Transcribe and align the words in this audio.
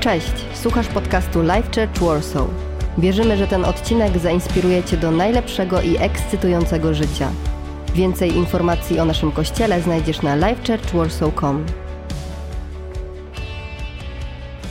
Cześć, 0.00 0.32
słuchasz 0.54 0.88
podcastu 0.88 1.42
Life 1.42 1.62
Church 1.62 1.98
Warsaw. 2.00 2.46
Wierzymy, 2.98 3.36
że 3.36 3.46
ten 3.46 3.64
odcinek 3.64 4.18
zainspiruje 4.18 4.84
Cię 4.84 4.96
do 4.96 5.10
najlepszego 5.10 5.82
i 5.82 5.96
ekscytującego 5.96 6.94
życia. 6.94 7.28
Więcej 7.94 8.36
informacji 8.36 9.00
o 9.00 9.04
naszym 9.04 9.32
kościele 9.32 9.80
znajdziesz 9.80 10.22
na 10.22 10.36
lifechurchwarsaw.com. 10.36 11.66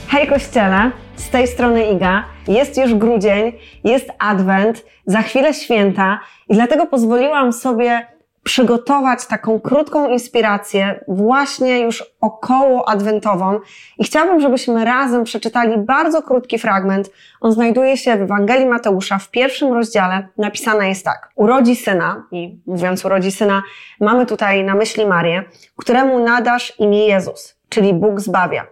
Hej 0.07 0.28
Kościele, 0.28 0.92
z 1.16 1.30
tej 1.30 1.48
strony 1.48 1.86
Iga. 1.86 2.25
Jest 2.48 2.77
już 2.77 2.93
grudzień, 2.93 3.54
jest 3.84 4.09
adwent, 4.20 4.86
za 5.05 5.21
chwilę 5.21 5.54
święta 5.54 6.20
i 6.50 6.54
dlatego 6.54 6.86
pozwoliłam 6.86 7.54
sobie 7.54 8.07
przygotować 8.50 9.25
taką 9.25 9.59
krótką 9.59 10.07
inspirację, 10.07 11.04
właśnie 11.07 11.79
już 11.79 12.04
około 12.21 12.89
adwentową. 12.89 13.59
I 13.98 14.04
chciałabym, 14.04 14.41
żebyśmy 14.41 14.85
razem 14.85 15.23
przeczytali 15.23 15.77
bardzo 15.77 16.21
krótki 16.21 16.59
fragment. 16.59 17.09
On 17.41 17.52
znajduje 17.52 17.98
się 17.98 18.17
w 18.17 18.21
Ewangelii 18.21 18.66
Mateusza 18.66 19.17
w 19.20 19.31
pierwszym 19.31 19.73
rozdziale. 19.73 20.27
Napisane 20.38 20.90
jest 20.90 21.05
tak. 21.05 21.30
Urodzi 21.35 21.76
syna, 21.76 22.23
i 22.31 22.59
mówiąc 22.66 23.05
urodzi 23.05 23.31
syna, 23.31 23.63
mamy 23.99 24.26
tutaj 24.26 24.63
na 24.63 24.76
myśli 24.76 25.05
Marię, 25.05 25.43
któremu 25.77 26.20
nadasz 26.20 26.79
imię 26.79 27.07
Jezus, 27.07 27.55
czyli 27.70 27.93
Bóg 27.93 28.20
zbawia, 28.20 28.66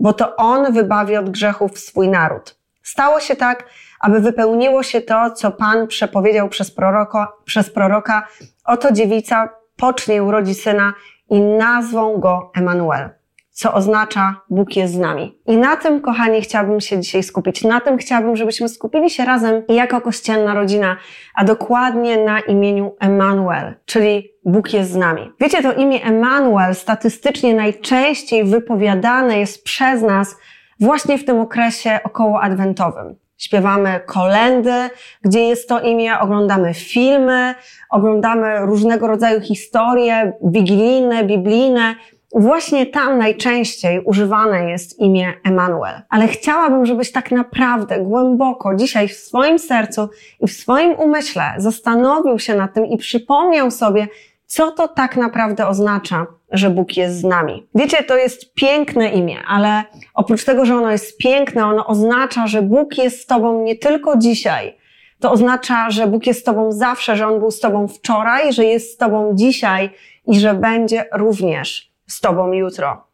bo 0.00 0.12
to 0.12 0.36
On 0.36 0.72
wybawi 0.72 1.16
od 1.16 1.30
grzechów 1.30 1.78
swój 1.78 2.08
naród. 2.08 2.56
Stało 2.82 3.20
się 3.20 3.36
tak, 3.36 3.64
aby 4.00 4.20
wypełniło 4.20 4.82
się 4.82 5.00
to, 5.00 5.30
co 5.30 5.50
Pan 5.50 5.86
przepowiedział 5.86 6.48
przez 6.48 6.70
proroka, 6.70 7.32
przez 7.44 7.70
proroka 7.70 8.26
oto 8.64 8.92
dziewica 8.92 9.48
pocznie 9.76 10.22
urodzi 10.22 10.54
syna 10.54 10.92
i 11.30 11.40
nazwą 11.40 12.18
go 12.18 12.50
Emanuel, 12.54 13.10
co 13.50 13.74
oznacza 13.74 14.34
Bóg 14.50 14.76
jest 14.76 14.94
z 14.94 14.98
nami. 14.98 15.38
I 15.46 15.56
na 15.56 15.76
tym, 15.76 16.00
kochani, 16.00 16.40
chciałabym 16.40 16.80
się 16.80 17.00
dzisiaj 17.00 17.22
skupić. 17.22 17.64
Na 17.64 17.80
tym 17.80 17.96
chciałabym, 17.96 18.36
żebyśmy 18.36 18.68
skupili 18.68 19.10
się 19.10 19.24
razem 19.24 19.62
jako 19.68 20.00
kościelna 20.00 20.54
rodzina, 20.54 20.96
a 21.34 21.44
dokładnie 21.44 22.24
na 22.24 22.40
imieniu 22.40 22.96
Emanuel, 23.00 23.74
czyli 23.84 24.30
Bóg 24.44 24.72
jest 24.72 24.90
z 24.90 24.96
nami. 24.96 25.32
Wiecie, 25.40 25.62
to 25.62 25.72
imię 25.72 26.04
Emanuel 26.04 26.74
statystycznie 26.74 27.54
najczęściej 27.54 28.44
wypowiadane 28.44 29.38
jest 29.38 29.64
przez 29.64 30.02
nas 30.02 30.36
właśnie 30.80 31.18
w 31.18 31.24
tym 31.24 31.40
okresie 31.40 32.00
okołoadwentowym. 32.04 33.16
Śpiewamy 33.40 34.00
kolendy, 34.06 34.90
gdzie 35.22 35.40
jest 35.40 35.68
to 35.68 35.80
imię, 35.80 36.18
oglądamy 36.18 36.74
filmy, 36.74 37.54
oglądamy 37.90 38.66
różnego 38.66 39.06
rodzaju 39.06 39.40
historie 39.40 40.32
wigilijne, 40.44 41.24
biblijne. 41.24 41.94
Właśnie 42.34 42.86
tam 42.86 43.18
najczęściej 43.18 44.00
używane 44.04 44.70
jest 44.70 44.98
imię 44.98 45.32
Emanuel. 45.44 45.94
Ale 46.08 46.28
chciałabym, 46.28 46.86
żebyś 46.86 47.12
tak 47.12 47.30
naprawdę 47.30 47.98
głęboko 48.00 48.74
dzisiaj 48.74 49.08
w 49.08 49.12
swoim 49.12 49.58
sercu 49.58 50.08
i 50.40 50.46
w 50.46 50.52
swoim 50.52 50.92
umyśle 50.92 51.54
zastanowił 51.56 52.38
się 52.38 52.54
nad 52.54 52.74
tym 52.74 52.86
i 52.86 52.96
przypomniał 52.96 53.70
sobie, 53.70 54.08
co 54.50 54.70
to 54.72 54.88
tak 54.88 55.16
naprawdę 55.16 55.68
oznacza, 55.68 56.26
że 56.52 56.70
Bóg 56.70 56.96
jest 56.96 57.20
z 57.20 57.24
nami. 57.24 57.66
Wiecie, 57.74 58.04
to 58.04 58.16
jest 58.16 58.54
piękne 58.54 59.08
imię, 59.08 59.36
ale 59.48 59.84
oprócz 60.14 60.44
tego, 60.44 60.64
że 60.64 60.76
ono 60.76 60.90
jest 60.90 61.18
piękne, 61.18 61.66
ono 61.66 61.86
oznacza, 61.86 62.46
że 62.46 62.62
Bóg 62.62 62.98
jest 62.98 63.20
z 63.20 63.26
Tobą 63.26 63.62
nie 63.62 63.76
tylko 63.76 64.16
dzisiaj. 64.16 64.76
To 65.20 65.32
oznacza, 65.32 65.90
że 65.90 66.06
Bóg 66.06 66.26
jest 66.26 66.40
z 66.40 66.44
Tobą 66.44 66.72
zawsze, 66.72 67.16
że 67.16 67.26
On 67.26 67.38
był 67.38 67.50
z 67.50 67.60
Tobą 67.60 67.88
wczoraj, 67.88 68.52
że 68.52 68.64
jest 68.64 68.94
z 68.94 68.96
Tobą 68.96 69.30
dzisiaj 69.34 69.90
i 70.26 70.40
że 70.40 70.54
będzie 70.54 71.04
również 71.12 71.92
z 72.06 72.20
Tobą 72.20 72.52
jutro. 72.52 73.04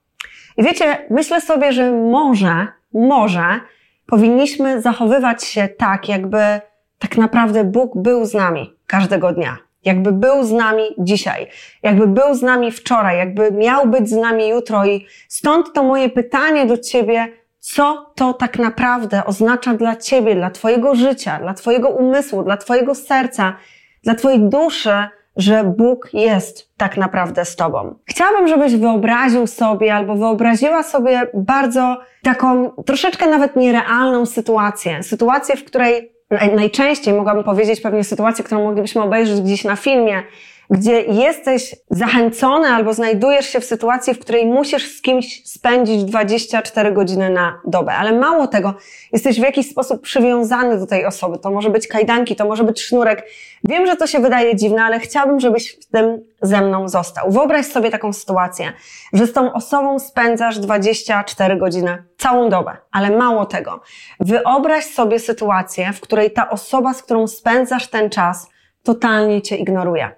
I 0.57 0.63
wiecie, 0.63 1.07
myślę 1.11 1.41
sobie, 1.41 1.73
że 1.73 1.93
może, 1.93 2.67
może 2.95 3.61
powinniśmy 4.07 4.83
zachowywać 4.83 5.45
się 5.45 5.69
tak, 5.69 6.09
jakby 6.09 6.61
tak 6.99 7.17
naprawdę 7.17 7.65
Bóg 7.65 7.93
był 7.97 8.25
z 8.25 8.35
nami 8.35 8.73
każdego 8.87 9.33
dnia 9.33 9.66
jakby 9.87 10.13
był 10.13 10.45
z 10.45 10.53
nami 10.53 10.83
dzisiaj, 10.99 11.47
jakby 11.83 12.07
był 12.07 12.35
z 12.35 12.43
nami 12.43 12.73
wczoraj, 12.73 13.19
jakby 13.19 13.53
miał 13.53 13.87
być 13.87 14.09
z 14.09 14.17
nami 14.17 14.49
jutro 14.49 14.87
i 14.87 15.07
stąd 15.29 15.73
to 15.73 15.83
moje 15.83 16.09
pytanie 16.09 16.67
do 16.67 16.79
Ciebie, 16.79 17.29
co 17.59 18.13
to 18.15 18.35
tak 18.35 18.59
naprawdę 18.59 19.25
oznacza 19.25 19.75
dla 19.75 19.97
Ciebie, 19.97 20.35
dla 20.35 20.51
Twojego 20.51 20.95
życia, 20.95 21.39
dla 21.39 21.55
Twojego 21.55 21.89
umysłu, 21.89 22.43
dla 22.43 22.57
Twojego 22.57 22.95
serca, 22.95 23.57
dla 24.05 24.15
Twojej 24.15 24.41
duszy, 24.41 25.09
że 25.37 25.65
Bóg 25.65 26.09
jest 26.13 26.77
tak 26.77 26.97
naprawdę 26.97 27.45
z 27.45 27.57
Tobą. 27.57 27.99
Chciałabym, 28.07 28.49
żebyś 28.49 28.77
wyobraził 28.77 29.47
sobie 29.47 29.95
albo 29.95 30.15
wyobraziła 30.15 30.83
sobie 30.83 31.31
bardzo 31.35 31.99
taką 32.23 32.71
troszeczkę 32.71 33.27
nawet 33.27 33.57
nierealną 33.57 34.27
sytuację. 34.27 35.03
Sytuację, 35.03 35.57
w 35.57 35.65
której 35.65 36.16
najczęściej 36.31 37.15
mogłabym 37.15 37.45
powiedzieć 37.45 37.81
pewnie 37.81 38.05
sytuację, 38.05 38.45
którą 38.45 38.65
moglibyśmy 38.65 39.03
obejrzeć 39.03 39.41
gdzieś 39.41 39.65
na 39.65 39.77
filmie, 39.77 40.23
gdzie 40.71 41.01
jesteś 41.03 41.75
zachęcony 41.91 42.69
albo 42.69 42.95
znajdujesz 42.95 43.47
się 43.47 43.61
w 43.61 43.65
sytuacji, 43.65 44.15
w 44.15 44.19
której 44.19 44.47
musisz 44.47 44.97
z 44.97 45.03
kimś 45.03 45.43
spędzić 45.45 46.05
24 46.05 46.93
godziny 46.93 47.31
na 47.31 47.61
dobę. 47.65 47.93
Ale 47.93 48.13
mało 48.13 48.47
tego, 48.47 48.75
jesteś 49.13 49.41
w 49.41 49.43
jakiś 49.43 49.71
sposób 49.71 50.03
przywiązany 50.03 50.79
do 50.79 50.87
tej 50.87 51.07
osoby. 51.07 51.39
To 51.39 51.51
może 51.51 51.71
być 51.71 51.89
kajdanki, 51.89 52.37
to 52.37 52.45
może 52.45 52.65
być 52.65 52.83
sznurek. 52.83 53.27
Wiem, 53.65 53.87
że 53.87 53.97
to 53.97 54.07
się 54.07 54.19
wydaje 54.19 54.57
dziwne, 54.57 54.83
ale 54.83 55.01
chciałabym, 55.01 55.41
żebyś 55.41 55.77
w 55.77 55.87
tym 55.87 56.25
ze 56.43 56.61
mną 56.61 56.89
został. 56.89 57.31
Wyobraź 57.31 57.67
sobie 57.67 57.91
taką 57.91 58.13
sytuację, 58.13 58.73
że 59.13 59.27
z 59.27 59.33
tą 59.33 59.53
osobą 59.53 59.99
spędzasz 59.99 60.59
24 60.59 61.57
godziny, 61.57 62.03
całą 62.19 62.49
dobę. 62.49 62.77
Ale 62.93 63.17
mało 63.17 63.47
tego. 63.47 63.81
Wyobraź 64.21 64.85
sobie 64.85 65.19
sytuację, 65.19 65.93
w 65.93 66.01
której 66.01 66.31
ta 66.31 66.51
osoba, 66.51 66.95
z 66.95 67.03
którą 67.03 67.27
spędzasz 67.27 67.87
ten 67.87 68.11
czas, 68.11 68.49
totalnie 68.87 69.43
cię 69.43 69.57
ignoruje. 69.57 70.11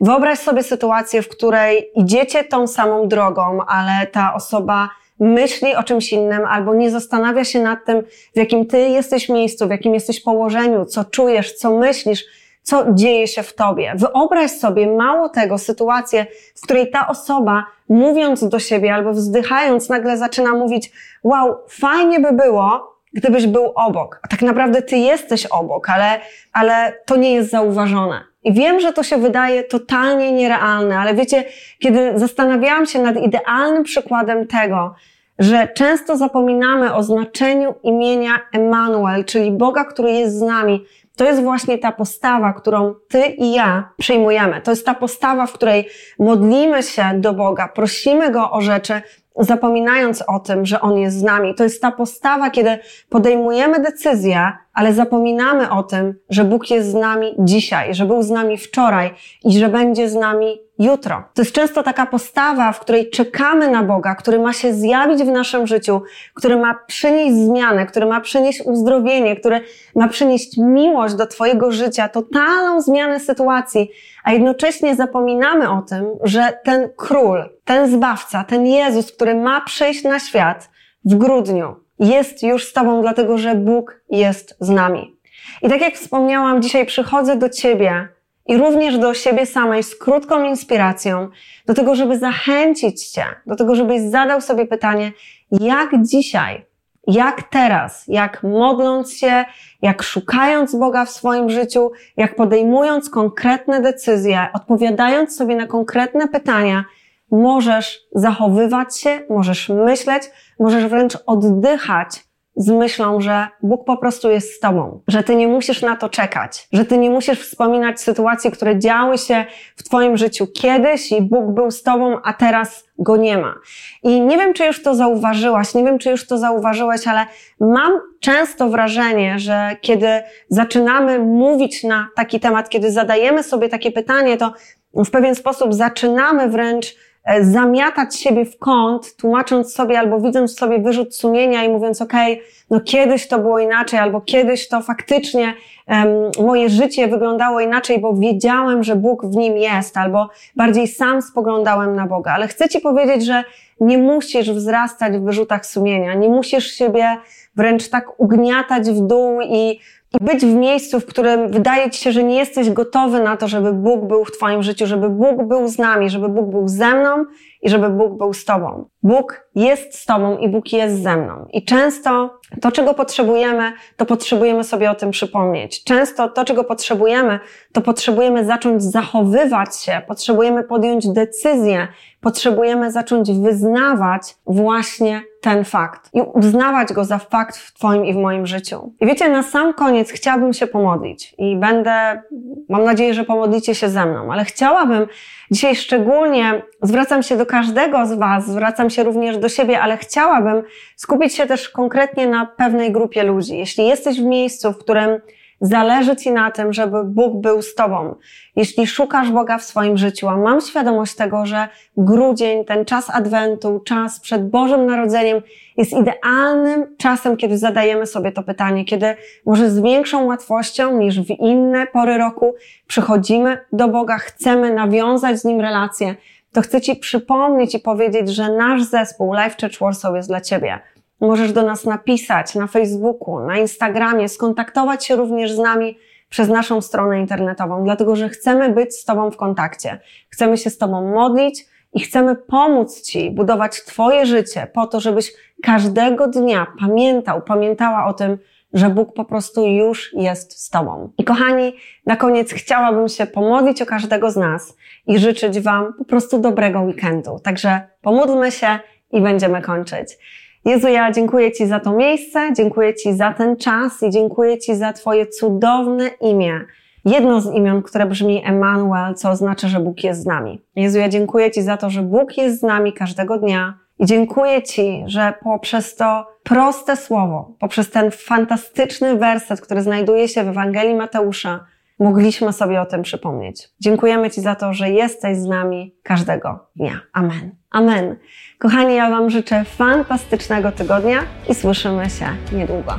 Wyobraź 0.00 0.38
sobie 0.38 0.62
sytuację, 0.62 1.22
w 1.22 1.28
której 1.28 1.90
idziecie 1.94 2.44
tą 2.44 2.66
samą 2.66 3.08
drogą, 3.08 3.58
ale 3.66 4.06
ta 4.06 4.34
osoba 4.34 4.88
myśli 5.20 5.74
o 5.74 5.82
czymś 5.82 6.12
innym 6.12 6.44
albo 6.44 6.74
nie 6.74 6.90
zastanawia 6.90 7.44
się 7.44 7.62
nad 7.62 7.84
tym, 7.84 8.02
w 8.34 8.36
jakim 8.36 8.66
ty 8.66 8.78
jesteś 8.78 9.28
miejscu, 9.28 9.66
w 9.66 9.70
jakim 9.70 9.94
jesteś 9.94 10.20
położeniu, 10.20 10.84
co 10.84 11.04
czujesz, 11.04 11.52
co 11.52 11.76
myślisz, 11.76 12.24
co 12.62 12.84
dzieje 12.92 13.28
się 13.28 13.42
w 13.42 13.54
tobie. 13.54 13.92
Wyobraź 13.96 14.50
sobie 14.50 14.86
mało 14.86 15.28
tego 15.28 15.58
sytuację, 15.58 16.26
w 16.56 16.60
której 16.60 16.90
ta 16.90 17.08
osoba 17.08 17.66
mówiąc 17.88 18.48
do 18.48 18.58
siebie 18.58 18.94
albo 18.94 19.12
wzdychając 19.12 19.88
nagle 19.88 20.18
zaczyna 20.18 20.50
mówić, 20.50 20.92
wow, 21.24 21.56
fajnie 21.68 22.20
by 22.20 22.32
było, 22.32 22.93
gdybyś 23.14 23.46
był 23.46 23.72
obok. 23.74 24.20
A 24.22 24.28
tak 24.28 24.42
naprawdę 24.42 24.82
ty 24.82 24.96
jesteś 24.96 25.46
obok, 25.46 25.90
ale, 25.90 26.20
ale 26.52 26.92
to 27.06 27.16
nie 27.16 27.34
jest 27.34 27.50
zauważone. 27.50 28.20
I 28.44 28.52
wiem, 28.52 28.80
że 28.80 28.92
to 28.92 29.02
się 29.02 29.16
wydaje 29.16 29.62
totalnie 29.62 30.32
nierealne, 30.32 30.98
ale 30.98 31.14
wiecie, 31.14 31.44
kiedy 31.78 32.12
zastanawiałam 32.18 32.86
się 32.86 33.02
nad 33.02 33.16
idealnym 33.16 33.84
przykładem 33.84 34.46
tego, 34.46 34.94
że 35.38 35.68
często 35.68 36.16
zapominamy 36.16 36.94
o 36.94 37.02
znaczeniu 37.02 37.74
imienia 37.82 38.40
Emanuel, 38.52 39.24
czyli 39.24 39.50
Boga, 39.50 39.84
który 39.84 40.12
jest 40.12 40.38
z 40.38 40.42
nami, 40.42 40.84
to 41.16 41.24
jest 41.24 41.42
właśnie 41.42 41.78
ta 41.78 41.92
postawa, 41.92 42.52
którą 42.52 42.94
ty 43.08 43.26
i 43.26 43.52
ja 43.52 43.88
przyjmujemy. 43.98 44.60
To 44.60 44.70
jest 44.70 44.86
ta 44.86 44.94
postawa, 44.94 45.46
w 45.46 45.52
której 45.52 45.88
modlimy 46.18 46.82
się 46.82 47.04
do 47.14 47.32
Boga, 47.32 47.68
prosimy 47.68 48.30
Go 48.30 48.50
o 48.50 48.60
rzeczy, 48.60 49.02
zapominając 49.38 50.24
o 50.26 50.40
tym, 50.40 50.66
że 50.66 50.80
On 50.80 50.98
jest 50.98 51.18
z 51.18 51.22
nami. 51.22 51.54
To 51.54 51.64
jest 51.64 51.82
ta 51.82 51.92
postawa, 51.92 52.50
kiedy 52.50 52.78
podejmujemy 53.08 53.80
decyzję, 53.80 54.52
ale 54.74 54.92
zapominamy 54.92 55.70
o 55.70 55.82
tym, 55.82 56.14
że 56.30 56.44
Bóg 56.44 56.70
jest 56.70 56.90
z 56.90 56.94
nami 56.94 57.34
dzisiaj, 57.38 57.94
że 57.94 58.06
był 58.06 58.22
z 58.22 58.30
nami 58.30 58.58
wczoraj 58.58 59.10
i 59.44 59.58
że 59.58 59.68
będzie 59.68 60.08
z 60.08 60.14
nami 60.14 60.58
jutro. 60.78 61.22
To 61.34 61.42
jest 61.42 61.54
często 61.54 61.82
taka 61.82 62.06
postawa, 62.06 62.72
w 62.72 62.80
której 62.80 63.10
czekamy 63.10 63.70
na 63.70 63.82
Boga, 63.82 64.14
który 64.14 64.38
ma 64.38 64.52
się 64.52 64.74
zjawić 64.74 65.22
w 65.22 65.26
naszym 65.26 65.66
życiu, 65.66 66.02
który 66.34 66.56
ma 66.56 66.74
przynieść 66.86 67.36
zmianę, 67.36 67.86
który 67.86 68.06
ma 68.06 68.20
przynieść 68.20 68.62
uzdrowienie, 68.64 69.36
który 69.36 69.60
ma 69.96 70.08
przynieść 70.08 70.58
miłość 70.58 71.14
do 71.14 71.26
Twojego 71.26 71.72
życia, 71.72 72.08
totalną 72.08 72.80
zmianę 72.80 73.20
sytuacji, 73.20 73.90
a 74.24 74.32
jednocześnie 74.32 74.96
zapominamy 74.96 75.70
o 75.70 75.82
tym, 75.82 76.06
że 76.22 76.58
ten 76.64 76.88
król, 76.96 77.44
ten 77.64 77.90
zbawca, 77.90 78.44
ten 78.44 78.66
Jezus, 78.66 79.12
który 79.12 79.34
ma 79.34 79.60
przyjść 79.60 80.04
na 80.04 80.18
świat 80.18 80.70
w 81.04 81.14
grudniu, 81.14 81.83
jest 81.98 82.42
już 82.42 82.68
z 82.68 82.72
Tobą, 82.72 83.02
dlatego 83.02 83.38
że 83.38 83.54
Bóg 83.54 84.00
jest 84.10 84.56
z 84.60 84.68
nami. 84.68 85.16
I 85.62 85.68
tak 85.68 85.80
jak 85.80 85.94
wspomniałam, 85.94 86.62
dzisiaj 86.62 86.86
przychodzę 86.86 87.36
do 87.36 87.48
Ciebie 87.48 88.08
i 88.46 88.56
również 88.56 88.98
do 88.98 89.14
siebie 89.14 89.46
samej 89.46 89.82
z 89.82 89.96
krótką 89.96 90.44
inspiracją, 90.44 91.28
do 91.66 91.74
tego, 91.74 91.94
żeby 91.94 92.18
zachęcić 92.18 93.08
Cię, 93.08 93.24
do 93.46 93.56
tego, 93.56 93.74
żebyś 93.74 94.00
zadał 94.00 94.40
sobie 94.40 94.66
pytanie, 94.66 95.12
jak 95.50 95.90
dzisiaj, 96.02 96.66
jak 97.06 97.42
teraz, 97.42 98.04
jak 98.08 98.42
modląc 98.42 99.16
się, 99.16 99.44
jak 99.82 100.02
szukając 100.02 100.76
Boga 100.76 101.04
w 101.04 101.10
swoim 101.10 101.50
życiu, 101.50 101.90
jak 102.16 102.36
podejmując 102.36 103.10
konkretne 103.10 103.80
decyzje, 103.80 104.46
odpowiadając 104.52 105.36
sobie 105.36 105.56
na 105.56 105.66
konkretne 105.66 106.28
pytania, 106.28 106.84
możesz 107.30 108.00
zachowywać 108.12 108.98
się, 108.98 109.20
możesz 109.30 109.68
myśleć, 109.68 110.22
możesz 110.58 110.86
wręcz 110.86 111.18
oddychać 111.26 112.24
z 112.56 112.70
myślą, 112.70 113.20
że 113.20 113.46
Bóg 113.62 113.84
po 113.84 113.96
prostu 113.96 114.30
jest 114.30 114.52
z 114.52 114.60
Tobą, 114.60 115.00
że 115.08 115.22
Ty 115.22 115.36
nie 115.36 115.48
musisz 115.48 115.82
na 115.82 115.96
to 115.96 116.08
czekać, 116.08 116.68
że 116.72 116.84
Ty 116.84 116.98
nie 116.98 117.10
musisz 117.10 117.40
wspominać 117.40 118.00
sytuacji, 118.00 118.50
które 118.50 118.78
działy 118.78 119.18
się 119.18 119.44
w 119.76 119.82
Twoim 119.82 120.16
życiu 120.16 120.46
kiedyś 120.46 121.12
i 121.12 121.22
Bóg 121.22 121.54
był 121.54 121.70
z 121.70 121.82
Tobą, 121.82 122.16
a 122.24 122.32
teraz 122.32 122.84
Go 122.98 123.16
nie 123.16 123.38
ma. 123.38 123.54
I 124.02 124.20
nie 124.20 124.38
wiem, 124.38 124.54
czy 124.54 124.66
już 124.66 124.82
to 124.82 124.94
zauważyłaś, 124.94 125.74
nie 125.74 125.84
wiem, 125.84 125.98
czy 125.98 126.10
już 126.10 126.26
to 126.26 126.38
zauważyłeś, 126.38 127.08
ale 127.08 127.26
mam 127.60 127.92
często 128.20 128.68
wrażenie, 128.68 129.38
że 129.38 129.76
kiedy 129.80 130.08
zaczynamy 130.48 131.18
mówić 131.18 131.84
na 131.84 132.08
taki 132.16 132.40
temat, 132.40 132.68
kiedy 132.68 132.92
zadajemy 132.92 133.42
sobie 133.42 133.68
takie 133.68 133.92
pytanie, 133.92 134.36
to 134.36 134.52
w 134.94 135.10
pewien 135.10 135.34
sposób 135.34 135.74
zaczynamy 135.74 136.48
wręcz 136.48 136.96
zamiatać 137.40 138.16
siebie 138.16 138.44
w 138.44 138.58
kąt, 138.58 139.16
tłumacząc 139.16 139.74
sobie 139.74 139.98
albo 139.98 140.20
widząc 140.20 140.58
sobie 140.58 140.78
wyrzut 140.78 141.16
sumienia 141.16 141.64
i 141.64 141.68
mówiąc, 141.68 142.02
okej, 142.02 142.32
okay, 142.32 142.46
no 142.70 142.80
kiedyś 142.80 143.28
to 143.28 143.38
było 143.38 143.58
inaczej, 143.58 143.98
albo 143.98 144.20
kiedyś 144.20 144.68
to 144.68 144.82
faktycznie 144.82 145.54
um, 145.88 146.08
moje 146.46 146.68
życie 146.68 147.08
wyglądało 147.08 147.60
inaczej, 147.60 147.98
bo 147.98 148.14
wiedziałem, 148.14 148.84
że 148.84 148.96
Bóg 148.96 149.26
w 149.26 149.36
nim 149.36 149.56
jest, 149.56 149.96
albo 149.96 150.28
bardziej 150.56 150.88
sam 150.88 151.22
spoglądałem 151.22 151.96
na 151.96 152.06
Boga. 152.06 152.32
Ale 152.32 152.48
chcę 152.48 152.68
Ci 152.68 152.80
powiedzieć, 152.80 153.24
że 153.24 153.44
nie 153.80 153.98
musisz 153.98 154.50
wzrastać 154.50 155.16
w 155.16 155.24
wyrzutach 155.24 155.66
sumienia, 155.66 156.14
nie 156.14 156.28
musisz 156.28 156.66
siebie 156.66 157.16
wręcz 157.56 157.88
tak 157.88 158.20
ugniatać 158.20 158.90
w 158.90 159.00
dół 159.00 159.40
i 159.40 159.80
i 160.20 160.24
być 160.24 160.46
w 160.46 160.54
miejscu, 160.54 161.00
w 161.00 161.06
którym 161.06 161.50
wydaje 161.50 161.90
ci 161.90 162.00
się, 162.00 162.12
że 162.12 162.24
nie 162.24 162.36
jesteś 162.36 162.70
gotowy 162.70 163.20
na 163.20 163.36
to, 163.36 163.48
żeby 163.48 163.72
Bóg 163.72 164.04
był 164.04 164.24
w 164.24 164.32
Twoim 164.32 164.62
życiu, 164.62 164.86
żeby 164.86 165.08
Bóg 165.08 165.42
był 165.42 165.68
z 165.68 165.78
nami, 165.78 166.10
żeby 166.10 166.28
Bóg 166.28 166.50
był 166.50 166.68
ze 166.68 166.94
mną 166.94 167.24
i 167.62 167.70
żeby 167.70 167.90
Bóg 167.90 168.18
był 168.18 168.32
z 168.32 168.44
Tobą. 168.44 168.88
Bóg 169.02 169.48
jest 169.54 169.94
z 169.94 170.06
Tobą 170.06 170.38
i 170.38 170.48
Bóg 170.48 170.72
jest 170.72 171.02
ze 171.02 171.16
mną. 171.16 171.46
I 171.52 171.64
często 171.64 172.40
to, 172.60 172.72
czego 172.72 172.94
potrzebujemy, 172.94 173.72
to 173.96 174.06
potrzebujemy 174.06 174.64
sobie 174.64 174.90
o 174.90 174.94
tym 174.94 175.10
przypomnieć. 175.10 175.84
Często 175.84 176.28
to, 176.28 176.44
czego 176.44 176.64
potrzebujemy, 176.64 177.40
to 177.72 177.80
potrzebujemy 177.80 178.44
zacząć 178.44 178.82
zachowywać 178.82 179.76
się, 179.76 180.02
potrzebujemy 180.08 180.64
podjąć 180.64 181.08
decyzję, 181.08 181.88
potrzebujemy 182.20 182.92
zacząć 182.92 183.32
wyznawać 183.32 184.22
właśnie 184.46 185.22
ten 185.44 185.64
fakt 185.64 186.10
i 186.14 186.20
uznawać 186.20 186.92
go 186.92 187.04
za 187.04 187.18
fakt 187.18 187.56
w 187.56 187.72
Twoim 187.72 188.04
i 188.04 188.14
w 188.14 188.16
moim 188.16 188.46
życiu. 188.46 188.92
I 189.00 189.06
wiecie, 189.06 189.28
na 189.28 189.42
sam 189.42 189.74
koniec 189.74 190.10
chciałabym 190.10 190.52
się 190.52 190.66
pomodlić 190.66 191.34
i 191.38 191.56
będę, 191.56 192.22
mam 192.68 192.84
nadzieję, 192.84 193.14
że 193.14 193.24
pomodlicie 193.24 193.74
się 193.74 193.88
ze 193.88 194.06
mną, 194.06 194.32
ale 194.32 194.44
chciałabym 194.44 195.06
dzisiaj 195.50 195.76
szczególnie, 195.76 196.62
zwracam 196.82 197.22
się 197.22 197.36
do 197.36 197.46
każdego 197.46 198.06
z 198.06 198.12
Was, 198.12 198.46
zwracam 198.46 198.90
się 198.90 199.02
również 199.02 199.38
do 199.38 199.48
siebie, 199.48 199.80
ale 199.80 199.96
chciałabym 199.96 200.62
skupić 200.96 201.34
się 201.34 201.46
też 201.46 201.68
konkretnie 201.68 202.26
na 202.26 202.46
pewnej 202.46 202.92
grupie 202.92 203.22
ludzi. 203.22 203.58
Jeśli 203.58 203.86
jesteś 203.86 204.20
w 204.20 204.24
miejscu, 204.24 204.72
w 204.72 204.78
którym 204.78 205.20
Zależy 205.60 206.16
Ci 206.16 206.32
na 206.32 206.50
tym, 206.50 206.72
żeby 206.72 207.04
Bóg 207.04 207.40
był 207.40 207.62
z 207.62 207.74
Tobą. 207.74 208.14
Jeśli 208.56 208.86
szukasz 208.86 209.30
Boga 209.30 209.58
w 209.58 209.62
swoim 209.62 209.96
życiu, 209.96 210.28
a 210.28 210.36
mam 210.36 210.60
świadomość 210.60 211.14
tego, 211.14 211.46
że 211.46 211.68
grudzień, 211.96 212.64
ten 212.64 212.84
czas 212.84 213.10
Adwentu, 213.10 213.80
czas 213.80 214.20
przed 214.20 214.50
Bożym 214.50 214.86
Narodzeniem 214.86 215.42
jest 215.76 215.92
idealnym 215.92 216.96
czasem, 216.98 217.36
kiedy 217.36 217.58
zadajemy 217.58 218.06
sobie 218.06 218.32
to 218.32 218.42
pytanie, 218.42 218.84
kiedy 218.84 219.16
może 219.46 219.70
z 219.70 219.80
większą 219.80 220.24
łatwością 220.24 220.98
niż 220.98 221.20
w 221.20 221.30
inne 221.30 221.86
pory 221.86 222.18
roku 222.18 222.54
przychodzimy 222.86 223.58
do 223.72 223.88
Boga, 223.88 224.18
chcemy 224.18 224.74
nawiązać 224.74 225.38
z 225.38 225.44
Nim 225.44 225.60
relacje, 225.60 226.14
to 226.52 226.60
chcę 226.60 226.80
Ci 226.80 226.96
przypomnieć 226.96 227.74
i 227.74 227.78
powiedzieć, 227.78 228.28
że 228.28 228.52
nasz 228.52 228.82
zespół 228.82 229.34
Life 229.34 229.56
Church 229.60 229.78
Warsaw 229.80 230.14
jest 230.16 230.28
dla 230.28 230.40
Ciebie. 230.40 230.80
Możesz 231.24 231.52
do 231.52 231.62
nas 231.62 231.84
napisać 231.84 232.54
na 232.54 232.66
Facebooku, 232.66 233.40
na 233.40 233.58
Instagramie, 233.58 234.28
skontaktować 234.28 235.04
się 235.04 235.16
również 235.16 235.52
z 235.52 235.58
nami 235.58 235.98
przez 236.28 236.48
naszą 236.48 236.80
stronę 236.80 237.20
internetową, 237.20 237.84
dlatego 237.84 238.16
że 238.16 238.28
chcemy 238.28 238.70
być 238.70 238.94
z 238.96 239.04
Tobą 239.04 239.30
w 239.30 239.36
kontakcie. 239.36 240.00
Chcemy 240.30 240.58
się 240.58 240.70
z 240.70 240.78
Tobą 240.78 241.14
modlić 241.14 241.66
i 241.92 242.00
chcemy 242.00 242.36
pomóc 242.36 243.02
Ci 243.02 243.30
budować 243.30 243.84
Twoje 243.84 244.26
życie 244.26 244.66
po 244.74 244.86
to, 244.86 245.00
żebyś 245.00 245.32
każdego 245.62 246.28
dnia 246.28 246.66
pamiętał, 246.80 247.42
pamiętała 247.42 248.06
o 248.06 248.12
tym, 248.12 248.38
że 248.72 248.90
Bóg 248.90 249.14
po 249.14 249.24
prostu 249.24 249.66
już 249.66 250.12
jest 250.12 250.64
z 250.64 250.70
Tobą. 250.70 251.10
I 251.18 251.24
kochani, 251.24 251.72
na 252.06 252.16
koniec 252.16 252.52
chciałabym 252.52 253.08
się 253.08 253.26
pomodlić 253.26 253.82
o 253.82 253.86
każdego 253.86 254.30
z 254.30 254.36
nas 254.36 254.76
i 255.06 255.18
życzyć 255.18 255.60
Wam 255.60 255.94
po 255.98 256.04
prostu 256.04 256.38
dobrego 256.38 256.80
weekendu. 256.80 257.38
Także 257.38 257.80
pomódlmy 258.02 258.52
się 258.52 258.78
i 259.12 259.20
będziemy 259.20 259.62
kończyć. 259.62 260.18
Jezu, 260.64 260.88
ja 260.88 261.12
dziękuję 261.12 261.52
Ci 261.52 261.66
za 261.66 261.80
to 261.80 261.92
miejsce, 261.92 262.52
dziękuję 262.56 262.94
Ci 262.94 263.14
za 263.14 263.32
ten 263.32 263.56
czas 263.56 264.02
i 264.02 264.10
dziękuję 264.10 264.58
Ci 264.58 264.76
za 264.76 264.92
Twoje 264.92 265.26
cudowne 265.26 266.10
imię. 266.20 266.60
Jedno 267.04 267.40
z 267.40 267.54
imion, 267.54 267.82
które 267.82 268.06
brzmi 268.06 268.42
Emmanuel, 268.44 269.14
co 269.14 269.30
oznacza, 269.30 269.68
że 269.68 269.80
Bóg 269.80 270.04
jest 270.04 270.22
z 270.22 270.26
nami. 270.26 270.62
Jezu, 270.76 270.98
ja 270.98 271.08
dziękuję 271.08 271.50
Ci 271.50 271.62
za 271.62 271.76
to, 271.76 271.90
że 271.90 272.02
Bóg 272.02 272.36
jest 272.36 272.60
z 272.60 272.62
nami 272.62 272.92
każdego 272.92 273.38
dnia 273.38 273.78
i 273.98 274.06
dziękuję 274.06 274.62
Ci, 274.62 275.04
że 275.06 275.34
poprzez 275.42 275.96
to 275.96 276.26
proste 276.42 276.96
słowo, 276.96 277.52
poprzez 277.60 277.90
ten 277.90 278.10
fantastyczny 278.10 279.16
werset, 279.16 279.60
który 279.60 279.82
znajduje 279.82 280.28
się 280.28 280.44
w 280.44 280.48
Ewangelii 280.48 280.94
Mateusza, 280.94 281.64
mogliśmy 281.98 282.52
sobie 282.52 282.80
o 282.80 282.86
tym 282.86 283.02
przypomnieć. 283.02 283.68
Dziękujemy 283.80 284.30
Ci 284.30 284.40
za 284.40 284.54
to, 284.54 284.72
że 284.72 284.90
jesteś 284.90 285.38
z 285.38 285.46
nami 285.46 285.94
każdego 286.02 286.68
dnia. 286.76 287.00
Amen. 287.12 287.50
Amen. 287.70 288.16
Kochani, 288.58 288.94
ja 288.94 289.10
Wam 289.10 289.30
życzę 289.30 289.64
fantastycznego 289.64 290.72
tygodnia 290.72 291.18
i 291.48 291.54
słyszymy 291.54 292.10
się 292.10 292.26
niedługo. 292.52 292.92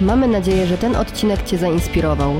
Mamy 0.00 0.28
nadzieję, 0.28 0.66
że 0.66 0.78
ten 0.78 0.96
odcinek 0.96 1.42
Cię 1.42 1.58
zainspirował. 1.58 2.32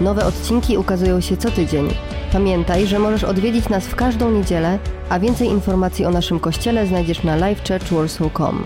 Nowe 0.00 0.24
odcinki 0.24 0.78
ukazują 0.78 1.20
się 1.20 1.36
co 1.36 1.50
tydzień. 1.50 1.88
Pamiętaj, 2.32 2.86
że 2.86 2.98
możesz 2.98 3.24
odwiedzić 3.24 3.68
nas 3.68 3.86
w 3.86 3.96
każdą 3.96 4.30
niedzielę, 4.30 4.78
a 5.10 5.18
więcej 5.18 5.48
informacji 5.48 6.04
o 6.04 6.10
naszym 6.10 6.40
kościele 6.40 6.86
znajdziesz 6.86 7.22
na 7.22 7.36
livechurchwarsaw.com. 7.36 8.64